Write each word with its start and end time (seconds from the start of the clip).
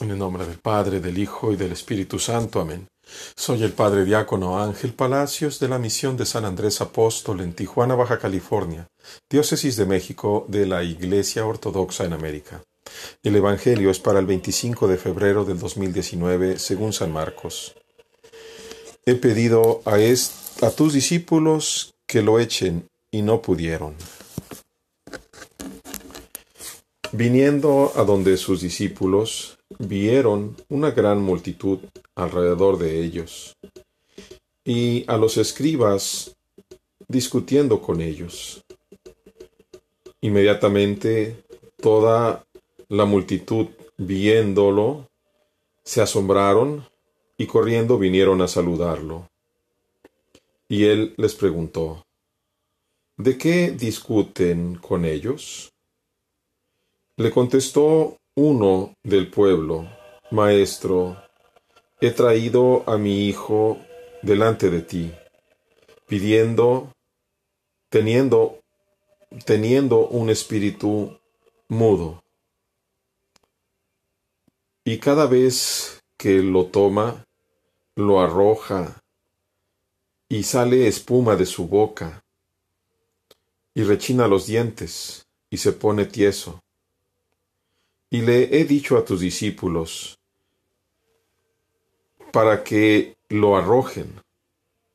En 0.00 0.10
el 0.10 0.18
nombre 0.18 0.46
del 0.46 0.56
Padre, 0.56 0.98
del 0.98 1.18
Hijo 1.18 1.52
y 1.52 1.56
del 1.56 1.72
Espíritu 1.72 2.18
Santo. 2.18 2.60
Amén. 2.60 2.88
Soy 3.36 3.62
el 3.64 3.72
Padre 3.72 4.06
Diácono 4.06 4.58
Ángel 4.58 4.94
Palacios 4.94 5.60
de 5.60 5.68
la 5.68 5.78
misión 5.78 6.16
de 6.16 6.24
San 6.24 6.46
Andrés 6.46 6.80
Apóstol 6.80 7.42
en 7.42 7.52
Tijuana, 7.52 7.94
Baja 7.94 8.18
California, 8.18 8.88
Diócesis 9.28 9.76
de 9.76 9.84
México 9.84 10.46
de 10.48 10.64
la 10.64 10.82
Iglesia 10.84 11.44
Ortodoxa 11.44 12.04
en 12.04 12.14
América. 12.14 12.62
El 13.22 13.36
Evangelio 13.36 13.90
es 13.90 13.98
para 13.98 14.20
el 14.20 14.26
25 14.26 14.88
de 14.88 14.96
febrero 14.96 15.44
del 15.44 15.58
2019, 15.58 16.58
según 16.58 16.94
San 16.94 17.12
Marcos. 17.12 17.74
He 19.04 19.16
pedido 19.16 19.82
a, 19.84 19.96
a 20.66 20.70
tus 20.70 20.94
discípulos 20.94 21.92
que 22.06 22.22
lo 22.22 22.38
echen 22.38 22.88
y 23.10 23.20
no 23.20 23.42
pudieron. 23.42 23.96
Viniendo 27.12 27.92
a 27.96 28.04
donde 28.04 28.38
sus 28.38 28.62
discípulos, 28.62 29.59
vieron 29.80 30.56
una 30.68 30.90
gran 30.90 31.22
multitud 31.22 31.78
alrededor 32.14 32.78
de 32.78 33.02
ellos, 33.02 33.56
y 34.64 35.04
a 35.08 35.16
los 35.16 35.38
escribas 35.38 36.36
discutiendo 37.08 37.80
con 37.80 38.00
ellos. 38.00 38.62
Inmediatamente 40.20 41.42
toda 41.80 42.44
la 42.88 43.06
multitud 43.06 43.68
viéndolo, 43.96 45.08
se 45.82 46.02
asombraron 46.02 46.86
y 47.38 47.46
corriendo 47.46 47.98
vinieron 47.98 48.42
a 48.42 48.48
saludarlo. 48.48 49.30
Y 50.68 50.84
él 50.84 51.14
les 51.16 51.34
preguntó, 51.34 52.06
¿De 53.16 53.36
qué 53.36 53.70
discuten 53.70 54.76
con 54.76 55.04
ellos? 55.04 55.72
Le 57.16 57.30
contestó 57.30 58.18
uno 58.36 58.94
del 59.02 59.30
pueblo, 59.30 59.88
Maestro, 60.30 61.16
he 62.00 62.10
traído 62.10 62.88
a 62.88 62.96
mi 62.96 63.26
hijo 63.26 63.78
delante 64.22 64.70
de 64.70 64.82
ti, 64.82 65.12
pidiendo, 66.06 66.92
teniendo, 67.88 68.60
teniendo 69.44 70.06
un 70.08 70.30
espíritu 70.30 71.18
mudo. 71.68 72.22
Y 74.84 74.98
cada 74.98 75.26
vez 75.26 76.00
que 76.16 76.42
lo 76.42 76.66
toma, 76.66 77.24
lo 77.96 78.20
arroja 78.20 79.02
y 80.28 80.44
sale 80.44 80.86
espuma 80.86 81.36
de 81.36 81.46
su 81.46 81.66
boca 81.66 82.22
y 83.74 83.82
rechina 83.82 84.28
los 84.28 84.46
dientes 84.46 85.26
y 85.50 85.58
se 85.58 85.72
pone 85.72 86.06
tieso. 86.06 86.60
Y 88.10 88.22
le 88.22 88.58
he 88.58 88.64
dicho 88.64 88.98
a 88.98 89.04
tus 89.04 89.20
discípulos, 89.20 90.18
para 92.32 92.64
que 92.64 93.16
lo 93.28 93.56
arrojen, 93.56 94.20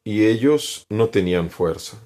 y 0.03 0.25
ellos 0.25 0.85
no 0.89 1.09
tenían 1.09 1.49
fuerza. 1.49 1.97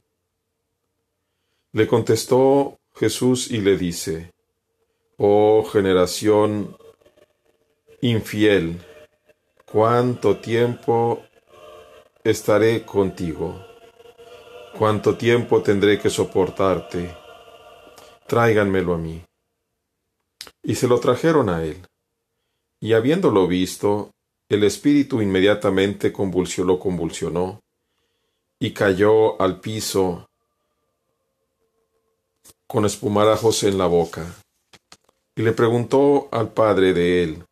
Le 1.72 1.88
contestó 1.88 2.80
Jesús 2.96 3.50
y 3.52 3.62
le 3.62 3.78
dice, 3.78 4.32
Oh 5.18 5.66
generación 5.66 6.78
infiel, 8.02 8.80
cuánto 9.66 10.38
tiempo 10.38 11.24
estaré 12.24 12.86
contigo, 12.86 13.66
cuánto 14.78 15.18
tiempo 15.18 15.62
tendré 15.62 16.00
que 16.00 16.10
soportarte, 16.10 17.16
tráiganmelo 18.28 18.94
a 18.94 18.98
mí. 18.98 19.29
Y 20.70 20.76
se 20.76 20.88
lo 20.88 21.00
trajeron 21.00 21.50
a 21.50 21.64
él. 21.64 21.82
Y 22.80 22.94
habiéndolo 22.94 23.48
visto, 23.48 24.12
el 24.50 24.64
espíritu 24.64 25.20
inmediatamente 25.20 26.14
convulsionó, 26.14 26.78
convulsionó, 26.78 27.60
y 28.60 28.72
cayó 28.72 29.42
al 29.42 29.62
piso 29.62 30.30
con 32.68 32.86
espumarajos 32.86 33.64
en 33.64 33.80
la 33.80 33.88
boca. 33.88 34.36
Y 35.36 35.42
le 35.42 35.54
preguntó 35.54 36.30
al 36.32 36.54
padre 36.54 36.94
de 36.94 37.24
él, 37.24 37.44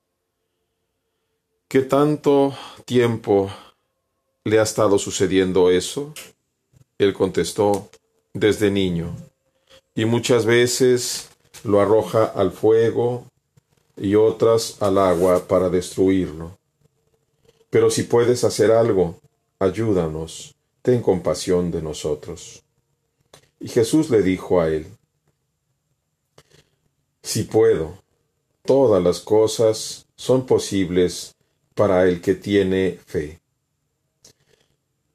¿qué 1.67 1.81
tanto 1.81 2.55
tiempo 2.85 3.49
le 4.43 4.59
ha 4.59 4.61
estado 4.61 4.99
sucediendo 4.99 5.71
eso? 5.71 6.13
Él 6.99 7.15
contestó, 7.15 7.89
desde 8.35 8.69
niño, 8.69 9.15
y 9.95 10.05
muchas 10.05 10.45
veces 10.45 11.31
lo 11.63 11.81
arroja 11.81 12.25
al 12.25 12.51
fuego 12.51 13.25
y 13.95 14.15
otras 14.15 14.81
al 14.81 14.97
agua 14.97 15.47
para 15.47 15.69
destruirlo. 15.69 16.57
Pero 17.69 17.89
si 17.89 18.03
puedes 18.03 18.43
hacer 18.43 18.71
algo, 18.71 19.19
ayúdanos, 19.59 20.55
ten 20.81 21.01
compasión 21.01 21.71
de 21.71 21.81
nosotros. 21.81 22.63
Y 23.59 23.69
Jesús 23.69 24.09
le 24.09 24.21
dijo 24.21 24.61
a 24.61 24.69
él, 24.69 24.87
Si 27.23 27.43
puedo, 27.43 27.97
todas 28.63 29.03
las 29.03 29.19
cosas 29.19 30.05
son 30.15 30.45
posibles 30.45 31.35
para 31.73 32.05
el 32.07 32.21
que 32.21 32.35
tiene 32.35 32.99
fe. 33.05 33.39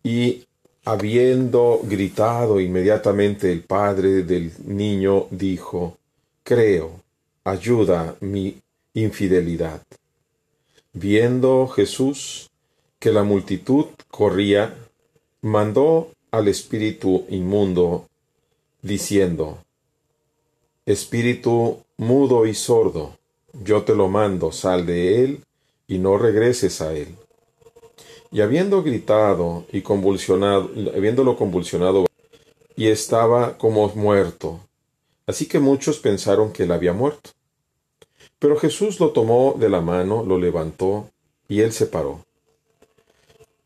Y 0.03 0.47
habiendo 0.85 1.81
gritado 1.85 2.61
inmediatamente 2.61 3.53
el 3.53 3.63
padre 3.63 4.25
del 4.25 4.53
niño, 4.65 5.29
dijo, 5.31 5.99
Creo, 6.45 7.01
ayuda 7.45 8.17
mi 8.21 8.61
infidelidad. 8.95 9.81
Viendo 10.93 11.69
Jesús 11.69 12.51
que 12.99 13.13
la 13.13 13.23
multitud 13.23 13.87
corría, 14.11 14.77
mandó 15.41 16.11
al 16.33 16.49
espíritu 16.49 17.27
inmundo, 17.29 18.07
diciendo, 18.83 19.59
Espíritu 20.85 21.79
mudo 21.97 22.45
y 22.47 22.55
sordo, 22.55 23.17
yo 23.63 23.83
te 23.83 23.95
lo 23.95 24.09
mando, 24.09 24.51
sal 24.51 24.85
de 24.85 25.23
él 25.25 25.45
y 25.87 25.99
no 25.99 26.19
regreses 26.19 26.81
a 26.81 26.93
él. 26.93 27.15
Y 28.33 28.41
habiendo 28.41 28.83
gritado 28.83 29.65
y 29.71 29.83
convulsionado, 29.83 30.71
habiéndolo 30.93 31.37
convulsionado, 31.37 32.07
y 32.75 32.89
estaba 32.89 33.59
como 33.59 33.89
muerto, 33.95 34.61
Así 35.27 35.47
que 35.47 35.59
muchos 35.61 35.99
pensaron 35.99 36.53
que 36.53 36.65
él 36.65 36.73
había 36.73 36.93
muerto. 36.93 37.31
Pero 38.39 38.57
Jesús 38.57 38.99
lo 39.01 39.11
tomó 39.11 39.55
de 39.59 39.69
la 39.69 39.81
mano, 39.81 40.25
lo 40.25 40.39
levantó, 40.39 41.09
y 41.49 41.61
él 41.61 41.73
se 41.73 41.87
paró. 41.87 42.25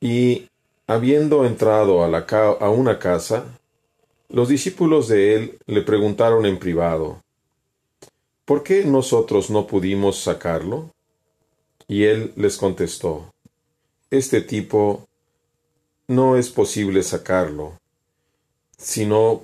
Y 0.00 0.48
habiendo 0.86 1.46
entrado 1.46 2.04
a, 2.04 2.08
a 2.08 2.70
una 2.70 2.98
casa, 2.98 3.44
los 4.28 4.48
discípulos 4.48 5.08
de 5.08 5.34
él 5.34 5.58
le 5.66 5.82
preguntaron 5.82 6.46
en 6.46 6.58
privado, 6.58 7.22
¿Por 8.44 8.62
qué 8.62 8.84
nosotros 8.84 9.50
no 9.50 9.66
pudimos 9.66 10.20
sacarlo? 10.20 10.90
Y 11.88 12.04
él 12.04 12.32
les 12.36 12.56
contestó, 12.56 13.32
Este 14.10 14.40
tipo 14.40 15.08
no 16.06 16.36
es 16.36 16.50
posible 16.50 17.02
sacarlo, 17.02 17.80
sino 18.78 19.42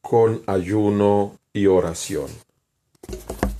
con 0.00 0.42
ayuno 0.46 1.38
y 1.52 1.66
oración. 1.66 2.26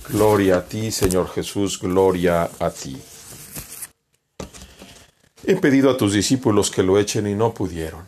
Gloria 0.09 0.57
a 0.57 0.65
ti, 0.65 0.91
Señor 0.91 1.29
Jesús, 1.29 1.79
gloria 1.79 2.49
a 2.59 2.69
ti. 2.71 2.99
He 5.43 5.55
pedido 5.55 5.89
a 5.89 5.97
tus 5.97 6.13
discípulos 6.13 6.71
que 6.71 6.83
lo 6.83 6.97
echen 6.97 7.27
y 7.27 7.35
no 7.35 7.53
pudieron. 7.53 8.07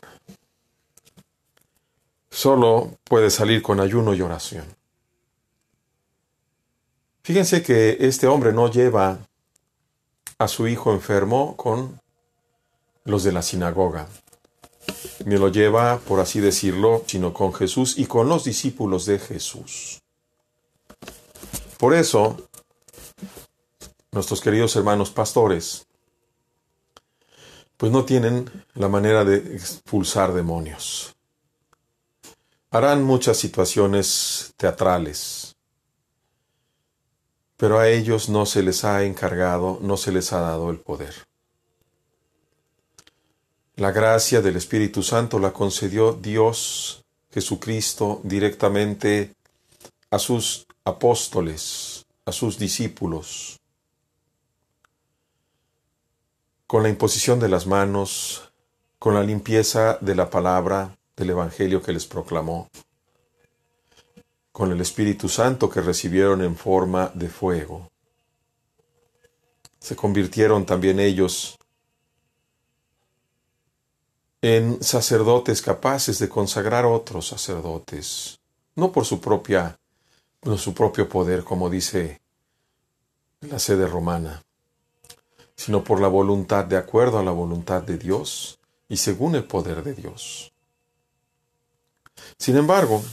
Solo 2.29 2.97
puede 3.03 3.29
salir 3.29 3.61
con 3.61 3.79
ayuno 3.79 4.13
y 4.13 4.21
oración. 4.21 4.65
Fíjense 7.23 7.61
que 7.61 7.97
este 7.99 8.27
hombre 8.27 8.51
no 8.51 8.72
lleva 8.72 9.19
a 10.39 10.47
su 10.47 10.67
hijo 10.67 10.91
enfermo 10.91 11.55
con 11.55 11.99
los 13.03 13.23
de 13.23 13.31
la 13.31 13.41
sinagoga 13.41 14.07
me 15.26 15.38
lo 15.38 15.50
lleva, 15.50 16.00
por 16.00 16.20
así 16.20 16.40
decirlo, 16.40 17.03
sino 17.08 17.34
con 17.34 17.53
Jesús 17.53 17.97
y 17.97 18.06
con 18.06 18.29
los 18.29 18.44
discípulos 18.44 19.06
de 19.06 19.20
Jesús. 19.20 20.02
Por 21.78 21.94
eso, 21.94 22.38
nuestros 24.12 24.41
queridos 24.41 24.76
hermanos 24.76 25.09
pastores, 25.09 25.88
pues 27.78 27.91
no 27.91 28.06
tienen 28.06 28.50
la 28.76 28.88
manera 28.88 29.26
de 29.26 29.38
expulsar 29.56 30.34
demonios. 30.34 31.16
Harán 32.70 33.03
muchas 33.03 33.38
situaciones 33.38 34.53
teatrales, 34.58 35.56
pero 37.58 37.79
a 37.79 37.90
ellos 37.90 38.29
no 38.29 38.46
se 38.46 38.62
les 38.64 38.84
ha 38.85 39.03
encargado, 39.03 39.79
no 39.82 39.97
se 39.97 40.12
les 40.12 40.32
ha 40.34 40.41
dado 40.41 40.70
el 40.70 40.79
poder. 40.79 41.16
La 43.81 43.91
gracia 43.91 44.43
del 44.43 44.57
Espíritu 44.57 45.01
Santo 45.01 45.39
la 45.39 45.51
concedió 45.51 46.13
Dios 46.13 47.03
Jesucristo 47.31 48.22
directamente 48.23 49.33
a 50.11 50.19
sus 50.19 50.67
apóstoles, 50.85 52.05
a 52.23 52.31
sus 52.31 52.59
discípulos. 52.59 53.59
con 56.67 56.83
la 56.83 56.89
imposición 56.89 57.39
de 57.39 57.49
las 57.49 57.66
manos, 57.66 58.51
con 58.99 59.16
la 59.16 59.23
limpieza 59.23 59.97
de 59.99 60.13
la 60.13 60.29
palabra 60.29 60.95
del 61.17 61.31
Evangelio 61.31 61.81
que 61.81 61.91
les 61.91 62.05
proclamó, 62.05 62.69
con 64.51 64.72
el 64.72 64.79
Espíritu 64.79 65.27
Santo 65.27 65.69
que 65.72 65.81
recibieron 65.81 66.43
en 66.43 66.55
forma 66.55 67.11
de 67.16 67.29
fuego. 67.29 67.89
Se 69.79 69.95
convirtieron 69.95 70.66
también 70.66 70.99
ellos 70.99 71.57
en 74.41 74.82
sacerdotes 74.82 75.61
capaces 75.61 76.17
de 76.17 76.28
consagrar 76.28 76.85
otros 76.85 77.28
sacerdotes, 77.28 78.40
no 78.76 78.91
por 78.91 79.05
su 79.05 79.22
propia, 79.22 79.79
por 80.40 80.58
su 80.58 80.73
propio 80.73 81.08
poder, 81.08 81.43
como 81.43 81.70
dice 81.70 82.22
la 83.41 83.59
sede 83.59 83.88
romana, 83.88 84.43
sino 85.55 85.84
por 85.84 85.99
la 85.99 86.08
voluntad 86.08 86.66
de 86.66 86.78
acuerdo 86.78 87.20
a 87.20 87.23
la 87.23 87.32
voluntad 87.32 87.84
de 87.84 87.97
Dios 87.97 88.59
y 88.90 88.97
según 88.97 89.35
el 89.35 89.43
poder 89.43 89.84
de 89.84 89.93
Dios. 89.93 90.52
Sin 92.37 92.58
embargo, 92.58 93.03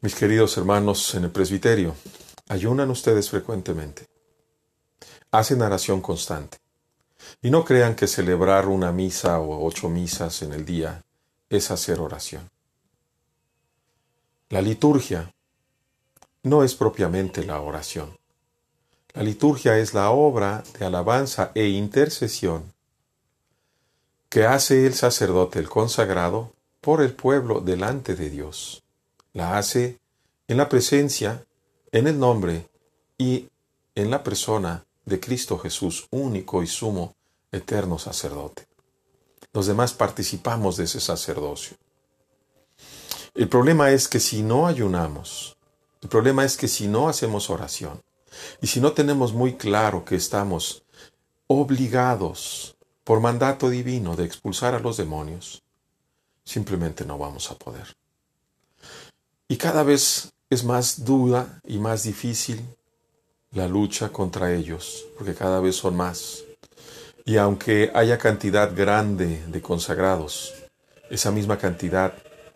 mis 0.00 0.14
queridos 0.14 0.56
hermanos 0.56 1.14
en 1.14 1.24
el 1.24 1.30
presbiterio, 1.30 1.94
ayunan 2.48 2.90
ustedes 2.90 3.28
frecuentemente, 3.28 4.08
hacen 5.30 5.60
oración 5.60 6.00
constante, 6.00 6.58
y 7.42 7.50
no 7.50 7.64
crean 7.64 7.94
que 7.94 8.06
celebrar 8.06 8.68
una 8.68 8.92
misa 8.92 9.38
o 9.40 9.66
ocho 9.66 9.88
misas 9.88 10.42
en 10.42 10.52
el 10.52 10.64
día 10.64 11.04
es 11.48 11.70
hacer 11.70 12.00
oración. 12.00 12.48
La 14.48 14.62
liturgia 14.62 15.32
no 16.42 16.64
es 16.64 16.74
propiamente 16.74 17.44
la 17.44 17.60
oración. 17.60 18.18
La 19.12 19.22
liturgia 19.22 19.78
es 19.78 19.94
la 19.94 20.10
obra 20.10 20.62
de 20.78 20.86
alabanza 20.86 21.50
e 21.54 21.68
intercesión 21.68 22.72
que 24.28 24.46
hace 24.46 24.86
el 24.86 24.94
sacerdote, 24.94 25.58
el 25.58 25.68
consagrado, 25.68 26.52
por 26.80 27.02
el 27.02 27.12
pueblo 27.12 27.60
delante 27.60 28.14
de 28.14 28.30
Dios. 28.30 28.82
La 29.32 29.58
hace 29.58 29.98
en 30.46 30.56
la 30.56 30.68
presencia, 30.68 31.44
en 31.92 32.06
el 32.06 32.18
nombre 32.18 32.68
y 33.18 33.48
en 33.94 34.10
la 34.10 34.22
persona 34.22 34.84
de 35.04 35.20
Cristo 35.20 35.58
Jesús, 35.58 36.06
único 36.10 36.62
y 36.62 36.66
sumo, 36.66 37.16
eterno 37.52 37.98
sacerdote. 37.98 38.66
Los 39.52 39.66
demás 39.66 39.92
participamos 39.92 40.76
de 40.76 40.84
ese 40.84 41.00
sacerdocio. 41.00 41.76
El 43.34 43.48
problema 43.48 43.90
es 43.90 44.08
que 44.08 44.20
si 44.20 44.42
no 44.42 44.66
ayunamos, 44.66 45.56
el 46.02 46.08
problema 46.08 46.44
es 46.44 46.56
que 46.56 46.68
si 46.68 46.88
no 46.88 47.08
hacemos 47.08 47.50
oración, 47.50 48.00
y 48.60 48.66
si 48.66 48.80
no 48.80 48.92
tenemos 48.92 49.32
muy 49.32 49.56
claro 49.56 50.04
que 50.04 50.16
estamos 50.16 50.82
obligados 51.46 52.76
por 53.04 53.20
mandato 53.20 53.68
divino 53.70 54.14
de 54.16 54.24
expulsar 54.24 54.74
a 54.74 54.80
los 54.80 54.96
demonios, 54.96 55.62
simplemente 56.44 57.04
no 57.04 57.18
vamos 57.18 57.50
a 57.50 57.58
poder. 57.58 57.96
Y 59.48 59.56
cada 59.56 59.82
vez 59.82 60.32
es 60.48 60.64
más 60.64 61.04
dura 61.04 61.60
y 61.64 61.78
más 61.78 62.04
difícil 62.04 62.64
la 63.52 63.66
lucha 63.66 64.10
contra 64.10 64.54
ellos, 64.54 65.06
porque 65.18 65.34
cada 65.34 65.60
vez 65.60 65.76
son 65.76 65.96
más. 65.96 66.44
Y 67.24 67.36
aunque 67.36 67.90
haya 67.94 68.18
cantidad 68.18 68.74
grande 68.74 69.44
de 69.46 69.62
consagrados, 69.62 70.54
esa 71.10 71.30
misma 71.30 71.58
cantidad 71.58 72.14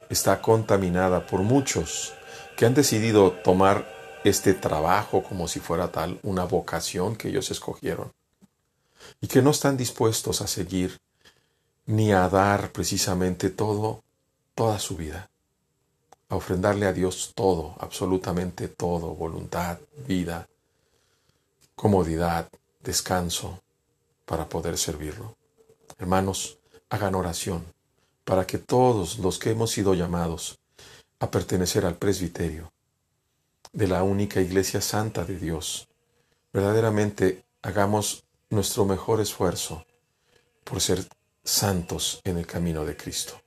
está 0.09 0.41
contaminada 0.41 1.27
por 1.27 1.43
muchos 1.43 2.15
que 2.57 2.67
han 2.67 2.75
decidido 2.75 3.33
tomar 3.33 3.87
este 4.25 4.55
trabajo 4.55 5.23
como 5.23 5.49
si 5.49 5.61
fuera 5.61 5.91
tal 5.91 6.19
una 6.23 6.45
vocación 6.45 7.17
que 7.17 7.29
ellos 7.29 7.51
escogieron 7.51 8.13
y 9.21 9.27
que 9.27 9.43
no 9.43 9.51
están 9.51 9.77
dispuestos 9.77 10.41
a 10.41 10.47
seguir 10.47 10.99
ni 11.87 12.13
a 12.13 12.29
dar 12.29 12.73
precisamente 12.73 13.51
todo, 13.51 14.03
toda 14.55 14.79
su 14.79 14.97
vida, 14.97 15.29
a 16.29 16.37
ofrendarle 16.37 16.87
a 16.87 16.93
Dios 16.93 17.33
todo, 17.35 17.77
absolutamente 17.79 18.69
todo, 18.69 19.15
voluntad, 19.15 19.79
vida, 20.07 20.49
comodidad, 21.75 22.49
descanso, 22.83 23.61
para 24.25 24.49
poder 24.49 24.79
servirlo. 24.79 25.37
Hermanos, 25.99 26.59
hagan 26.89 27.15
oración 27.15 27.65
para 28.25 28.47
que 28.47 28.59
todos 28.59 29.19
los 29.19 29.39
que 29.39 29.51
hemos 29.51 29.71
sido 29.71 29.95
llamados 29.95 30.59
a 31.21 31.31
pertenecer 31.31 31.85
al 31.85 31.97
presbiterio 31.97 32.73
de 33.73 33.89
la 33.89 34.03
única 34.03 34.41
Iglesia 34.41 34.81
Santa 34.81 35.25
de 35.25 35.39
Dios, 35.39 35.89
verdaderamente 36.53 37.45
hagamos 37.63 38.25
nuestro 38.51 38.85
mejor 38.85 39.21
esfuerzo 39.21 39.85
por 40.65 40.81
ser 40.81 41.07
santos 41.43 42.21
en 42.25 42.39
el 42.39 42.47
camino 42.47 42.85
de 42.85 42.97
Cristo. 42.97 43.44